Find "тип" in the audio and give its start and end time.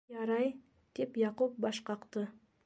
1.01-1.19